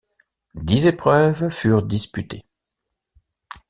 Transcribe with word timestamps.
Dix 0.55 0.87
épreuves 0.87 1.49
furent 1.49 1.83
disputées. 1.83 2.45